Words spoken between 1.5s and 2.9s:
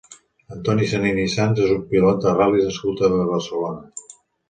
és un pilot de ral·lis